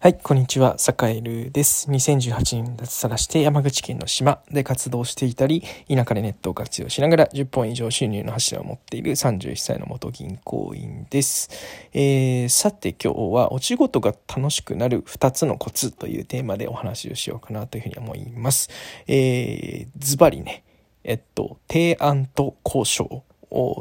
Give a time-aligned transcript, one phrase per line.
[0.00, 1.90] はい、こんにちは、坂井ルです。
[1.90, 11.50] 2018年脱サラして山口県の島で活動していたり、田舎でネットを活用しながら10本以上収入の柱を持っている31歳の元銀行員です。
[11.92, 18.70] えー、さて今日はお仕事が楽しくなる2つのコツというテーマでお話をしようかなというふうに思います。
[19.08, 20.62] えー、ズバリね、
[21.02, 23.24] えっと、提案と交渉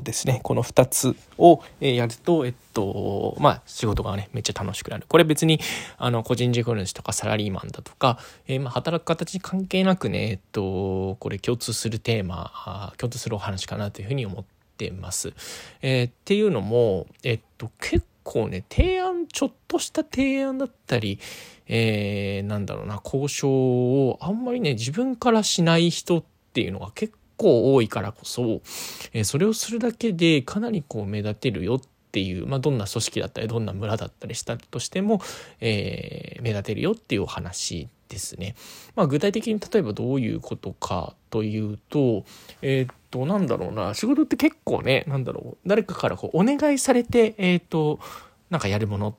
[0.04, 5.06] ですね、この2つをやると、えっと、まあ、仕事がね、めっちゃ楽しくなる。
[5.08, 5.60] これ別に、
[5.98, 14.46] あの、個人事業主とかサラリーマンだとか、えー、まあ、働く形に関係なくね、えっと、これ共通するテーマ、共通するお話かなというふうに思っ
[14.78, 15.34] てます。
[15.82, 21.20] えー、っていうのも、えっと、結構ね、提案、ちょっとした提案だったり、
[21.68, 26.24] えー、なんだろうな、交渉をあんまりね、自分からしない人っ
[26.54, 28.62] ていうのが結構多いからこそ、
[29.14, 35.22] え、それをするだけでかなりこう目立てるよっていう、まあ、どんな組織だったりどんな村だったりしたとしても、
[35.62, 38.56] えー、目立てるよっていうお話ですね。
[38.96, 42.26] まあ、具体的に例えばどういうことかというと、
[42.62, 48.00] えー、っと、なんだろうな、仕事って結構ね、なんだろう、誰かからこうお願いされて、えー、っと、
[48.50, 49.16] なんかやるもの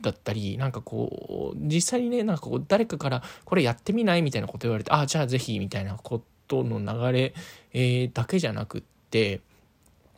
[0.00, 4.22] だったり、なんかこう、実際にね、なんかこう、誰かからこれやってみない？
[4.22, 7.34] みたいなこと言われて、ああ、じゃあぜひみたいなことの流れ、
[7.72, 9.40] えー、だけじゃなくって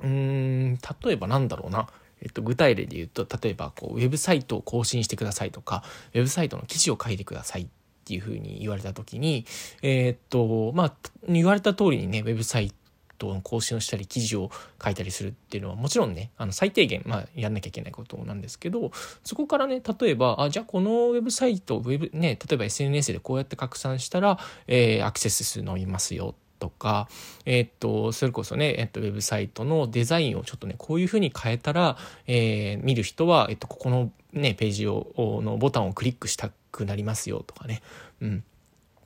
[0.03, 1.89] うん例えばなんだろうな。
[2.23, 7.67] えっと、具体例で言うと例えばこうウェブサイトを更新してくださいとかウェブサイトの記事を書いてくださいっ
[8.07, 9.45] ていうふうに言われた時に
[9.83, 10.93] えー、っとまあ
[11.29, 12.75] 言われた通りにねウェブサイト
[13.17, 14.51] トの更新をしたり記事を
[14.83, 18.93] 書いたりするっていうのはもちろんねあの最低限、まあ、やんなきゃいけないことなんですけど
[19.25, 27.09] そこからね例えばあじゃあこのウェブサイトウェブね例えば SNS でこうやって拡散したら、えー、アクセス数伸びますよとか、
[27.45, 37.83] えっと、それこそね、えっと、ウェブサイトのデザインをちょっとね、こういうふうに変えたら、えー、見る人は、えっと、ここのね、ページを、のボタンをクリックしたくなりますよとかね。
[38.21, 38.45] うん。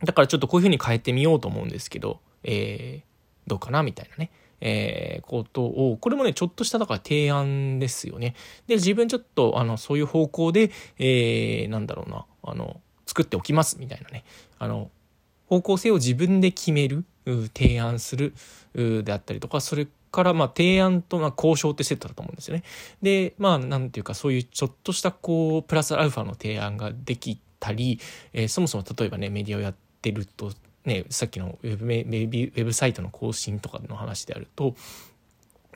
[0.05, 3.10] だからちょっとこういうふうに変えてみようと思うんですけど、えー、
[3.47, 4.31] どうかなみたいなね。
[4.63, 8.35] えー、ことを、これもね、ちょっとしただから提案ですよね。
[8.67, 14.23] で、自分ちょっと、あの、そういう方向で、えー、なんだろうな、あの、作っておきますみたいなね。
[14.59, 14.91] あの、
[15.47, 17.05] 方向性を自分で決める。
[17.55, 18.35] 提案する
[18.75, 22.65] であったりとかそれからまあ提案とま交渉ってセットだと思うんですよね。
[23.03, 28.01] でまあなんていうかそういうちょっとしたこうプラスアルファの提案ができたり、
[28.33, 30.53] えー、そもそも例えばねメディアをやってると
[30.85, 34.75] ねさっきのウェブメウェブサイトの更新とかの話であると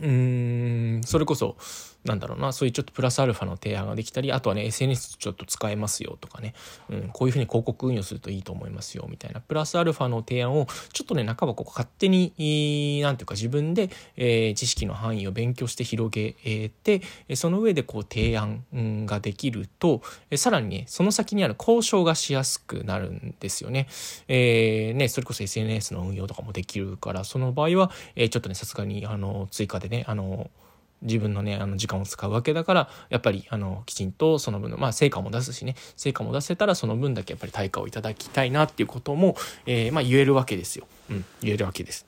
[0.00, 1.56] うんそれこそ
[2.04, 6.54] なんだろうな、そういうちょっとプラスアルファの提案ができたり、あとはね、SNS ちょっと使えますよとかね、
[6.90, 17.00] うん、こういうふうに広告運用するといいと思いますよみたいな、プラスアルファの提案を、ちょっとね、半ばこう勝手に、なんていうか自分で、えー、知識の範囲を勉強して広げて、
[17.36, 18.64] その上でこう提案
[19.06, 20.02] ができると、
[20.36, 23.88] さらにね、その先にある交渉がしやすくなるんですよね。
[24.28, 30.50] えー、ね、それこそ SNS の運用とかもできるから、その場合は、えー、ちょっとね、さすがに、あの、追加でね、あの、
[31.04, 40.86] 自分のねあの時間を使うわけだからやっぱりあのきちんとその分のまあ成果も出すしね成果も出せたらその分だけやっぱり対価をいただきたいなっていうことも、えー、まあ言えるわけですよ。
[41.10, 42.06] うん、言えるわけです。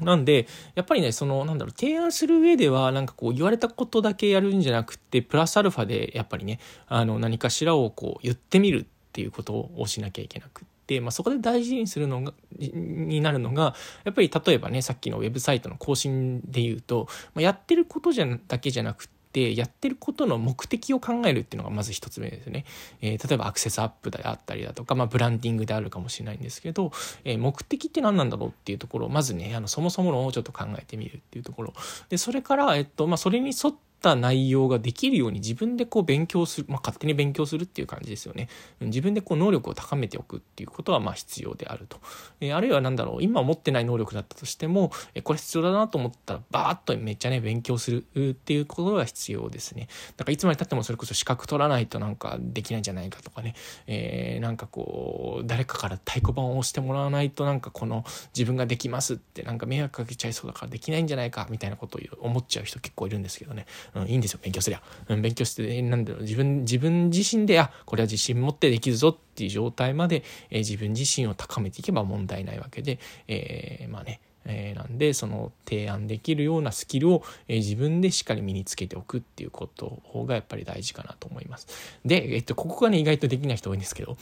[0.00, 6.58] なんで、やっぱりね、その、なんだろう、提案する上では、なんかこう、言われたことだけやるんじゃなくて、プラスアルファで、やっぱりね、
[6.88, 22.66] あの、何かしらをこう、言ってみるっていうことをしなきゃいけなくて、まあ、そこで大事にするのが、になるのが、やっぱり例えばね、さっきのウェブサイトの更新で言うと、まあ、やってることじゃだけじゃなくて、やってることの目的を考えるっていうのがまず一つ目ですね。
[23.00, 26.92] えー、例えばアクセスアップであったりだとか、まあ、ブランディングであるかもしれないんですけど、
[27.24, 31.72] えー、目的って何なんだろうっていうところをまずねあのそもそものをちょっと考えてみるっていうところ
[32.10, 38.48] でそれから、えっとまあ、それに沿ってった内容ができるように自分でこう勉強する、まあ、勝手に勉強するっていう感じですよね。
[38.80, 41.98] 自分でこう能力を高めておくっていうことはまあ必要であると。
[42.40, 49.88] えー、あるいは何だろう、今持ってない能力だったとしても、えー、これ必要だなと思ったらバーッとめっちゃね、勉強するっていうことが必要ですね。
[50.16, 53.54] だからいつまでたってもそれこそ資格取らないとなんかできないんじゃないかとかね、
[53.86, 63.66] えー、なんかこう、誰かから太鼓判を押してもらわないとなんかこの自分ができますってなんか迷惑かけちゃいそうだからできないんじゃないかみたいなことを思っちゃう人結構いるんですけどね。
[63.94, 64.82] うん、いいんですよ、勉強すりゃ。
[65.08, 72.98] うん、勉強して、なんだろう、自分、自分自身で、あ、これは自信持ってできるぞっていう状態まで、えー、自分自身を高めていけば問題ないわけで、
[73.28, 81.68] えー、まあね、えー、なんでその提案できるようなスキルを、えー、自分でしっかり身につけておくっていうことがやっぱり大事かなと思います。
[82.04, 84.16] で、えっと、ここがね意外とできない人多いんですけど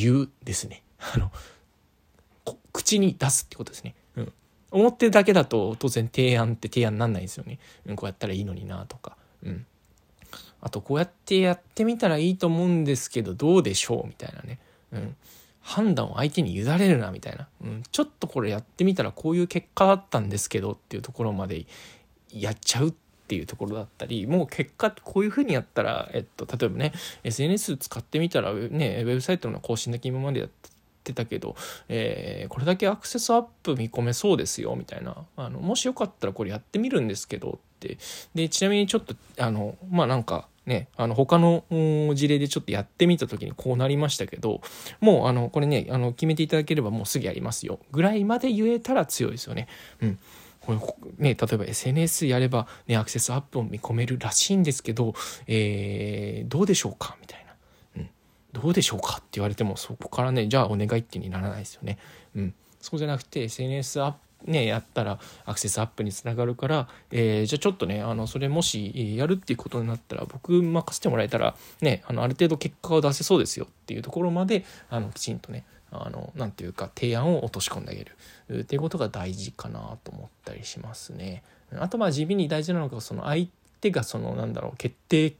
[0.00, 0.82] 言うですね。
[0.98, 1.30] あの
[2.72, 3.94] 口に出すってことですね。
[4.74, 7.58] 思ってるだけだと当然提案って提案になんないんですよね。
[7.86, 9.16] うん、こうやったらいいのになとか。
[9.44, 9.66] うん。
[10.64, 14.58] あとこうやってやってみたらいいと思うんですけどどうでしょうみたいなね、
[14.92, 15.16] うん、
[15.60, 21.66] 判断を相手に委ねるなみたいな、うん、ちょっとこれやってみたらこういう結果だったんですけどっていうところまで
[22.32, 22.94] やっちゃうっ
[23.26, 26.92] ていうところだったりもう結果こういうふうにやったら、えっと、例えばね
[27.24, 30.70] SNS 使ってみたらねウェブサイトの更新だけ今までやって
[31.12, 31.56] たけど、
[31.88, 35.16] えー、これだけアクセスアップ見込めそうですよみたいな。
[35.36, 37.98] あのもしよかったらこれやってみるんですけどって。
[38.34, 41.64] でちなみにちょっとあのまあなんかね、あの他の
[42.14, 44.62] 事例でちょっとやってみた時にこうなりましたけど
[44.98, 47.80] もうあのこれねあの決めていただければもうすぐやりますよ。
[47.92, 49.68] ぐらいまで言えたら強いですよね。
[50.00, 50.18] うん。
[50.60, 50.78] これ
[51.18, 55.12] ね、例えば SNS やれば、ね、アクセスアップを見込めるらしいんですけど、
[55.46, 57.18] えー、どうでしょうか？
[57.20, 57.43] みたいな、
[58.54, 61.98] どうでしょうかって言われてもそこからねじゃあお願いってにならないですよね。
[62.36, 81.42] うん、そうじゃなくて SNS アップね、やったらアクセスアップにつながるから、えー、じゃあちょっとねあのそれもしやるっていうことになったら僕任せてもらえたら、ね、あのある程度結果を出せそうですよっていうところまであのきちんとねあのなていうか提案を落とし込んであげるっていうことが大事かなと思ったりしますね。
[81.76, 83.48] あとまあ地味に大事なのがその相
[83.80, 85.34] 手がそのなんだろう決定、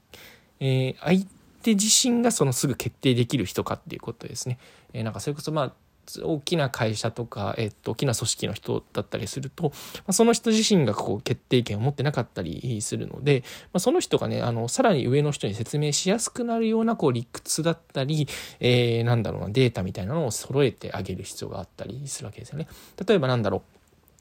[0.61, 1.27] えー、
[1.65, 4.59] 手自身がそのすぐ決定できる人かっていうことですね。
[4.93, 5.73] えー、なんかそれこそまあ
[6.23, 9.71] 大きな会社とか、えっと、大きな組織の人だったりすると、ま
[10.09, 18.29] あ、その人自身がこう決定権を持ってなかったりするので、まあ、その人がねあのさらに上の人に説明しやすくなるようなこう理屈だったり、
[18.61, 22.69] えー、なんだろうなデータみたいなのを揃えてあげる必要があったりするわけですよね。
[23.07, 23.63] 例えばなんだろう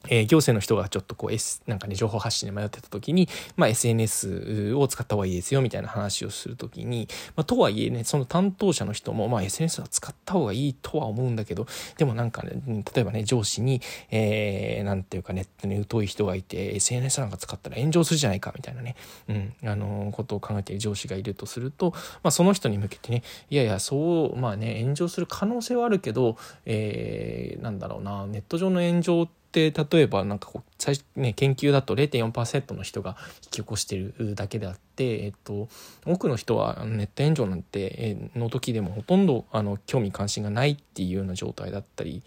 [0.08, 11.66] えー、行政の人がちょっとこう、S、なんかね、情報発信で迷ってた時に、まあ、SNS を使った方がいいですよ、みたいな話をする時に、まあ、とはいえね、その担当者の人も、まあ、SNS は使った方がいいとは思うんだけど、
[11.96, 12.62] でもなんかね、
[12.94, 13.80] 例えばね、上司に、
[14.10, 18.96] えー、なんていうかネットに疎い人がいて、SNS なんか使ったら炎上するじゃないか、みたいなね、
[19.28, 21.92] うん、あのー、ことを考えている上司がいるとすると、
[22.22, 26.36] まあ、その人に向けてね、いやいや、そう、まあね、炎上する可能性はあるけど、
[26.66, 35.68] えー、なんだろうな、ネット上の炎上って、って例えばなんかこう最初、ね、研究だと0.4%の人が引き起こしてるだけであって、えっと、
[36.04, 42.22] 多くの人はネット炎上なんての時でもほとんどあの興味関心がないっていうような状態だったり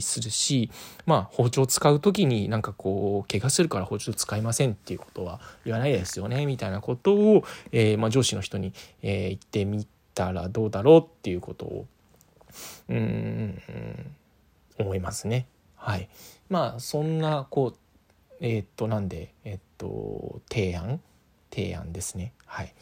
[0.00, 0.70] するし、
[1.04, 8.72] まあ、包丁使う時になんかこう怪我するから包丁使いませんっていうことは言わないですよねみたいなことを、えー、まあ、上司の人に、
[9.02, 11.86] えー、言ってみたらどうだろうっていうことを
[12.88, 13.60] うん
[14.78, 15.46] 思いますね。
[15.84, 16.08] はい、
[16.48, 17.76] まあそんなこう
[18.40, 21.00] えー、っとなんでえー、っと提案？
[21.50, 22.32] 提案ですね。
[22.46, 22.74] はい、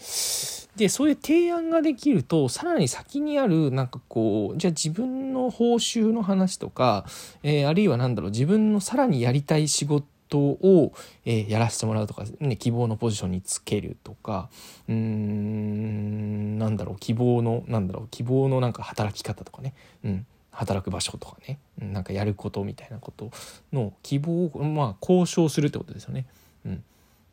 [0.77, 7.05] でそういう提案ができるとさらに先にあるなんかこうじゃあ自分の報酬の話とか、
[7.43, 10.95] えー、あるいは何だろう自分のさらにやりたい仕事を、
[11.27, 14.49] えー、やらせてもらうとか、ね、希望のポジションにつけるとか
[14.89, 23.31] うーんなんだろう希望のなんだろう希望のなんか働き方とかね、うん、働く場所とかねなんかやることみたいなこと
[23.73, 26.27] の希望を、まあ、交渉するってことですよね。
[26.65, 26.85] うん、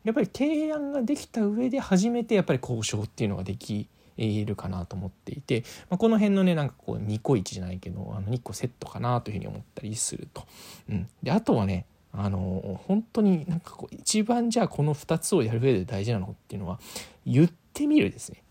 [0.04, 3.86] やっぱり提案ができた上で初めてやっぱり交渉っていうのができ
[4.16, 10.46] るかなと思っていて、まあ、この辺のねなんかこう2個1じゃないけどあの2個セットかなというふうに思ったりすると。
[10.88, 16.80] うん、であとはねあの本当になんかこう一番じゃあこの2つをやる上で大事なのっていうのは
[17.24, 18.42] 言ってみるですね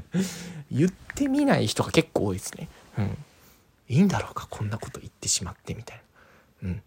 [0.70, 2.68] 言ってみない人が結構多いですね。
[2.98, 3.16] うん
[3.88, 6.02] いいんだろうかこんなこと言ってしまってみたい
[6.62, 6.68] な。
[6.68, 6.82] うん。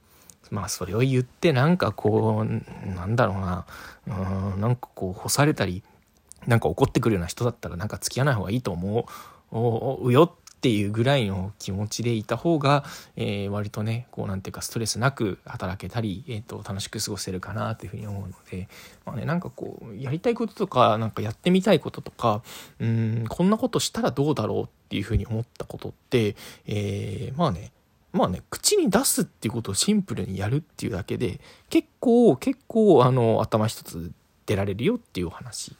[0.50, 3.66] まあそれを言ってなんかこうなんだろうな
[4.08, 5.84] うんなんかこう干されたり
[6.46, 9.06] なんか怒ってくるような人だったらなんか付き合わない方がいいと思
[10.02, 12.84] うよっっていうぐらいの気持ちでいた方が、
[13.16, 18.68] えー、割とねこうなんていうかストレスなく働けたり、えーと、楽しく過ごせるかなというふうに思うので、
[19.06, 22.42] まあね、なんかこうやりたいこととかなんかやってみたいこととか
[22.80, 26.36] うんこんなことしたらどうだろうっていうふうに思ったことって、
[26.66, 27.72] えー、まあね
[28.14, 34.12] まあね、口に出すっていうことをシンプルにやるっていうだけで、結構、結構、あの、頭一つ
[34.48, 35.74] 出られるよっていうお話。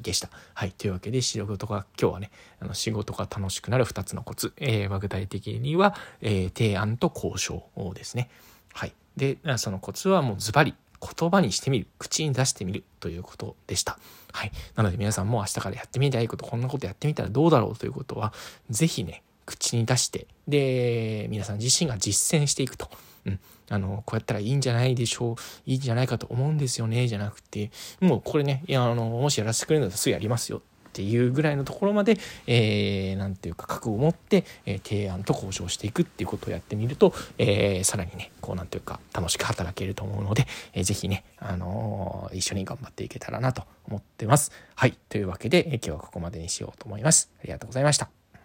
[0.00, 0.30] でした。
[0.54, 0.70] はい。
[0.70, 2.30] というわけで、仕事が、今日はね、
[2.60, 4.52] あの仕事が楽しくなる2つのコツ。
[4.56, 8.30] えー、具体的には、えー、提案と交渉ですね。
[8.72, 8.94] はい。
[9.16, 11.86] で、そのコツはもうズバリ言葉にしてみる。
[11.98, 13.98] 口に出してみるということでした。
[14.32, 14.52] はい。
[14.76, 18.32] なので皆さんも明日からやってみたいこと、こんなことやってみたらどうだろうということは、
[18.70, 22.88] 是非ね、口に出して、で、皆さん自身が実践していくと。
[23.26, 23.40] うん。
[23.68, 25.36] あの、こうやったらいいんじゃないでしょう、
[25.66, 30.62] いいんじゃないかと思うんですよね、じゃなくて、もうこれね、いや、あの、もしやらせてくれるんだったらすぐやりますよ
[30.92, 44.52] っていうぐらいのところまで、えー、なんていうか覚悟を持って、えー、提案と交渉していくっていうことをやってみると、えー、さらにねこうなんていうか楽しく働けると思うので、えー、ぜひね、あのー、一緒に頑張っていけたらなと思ってます。
[44.74, 47.30] はいというわけで、え、今日はここまでにしようと思います。
[47.40, 48.21] ありがとうございました。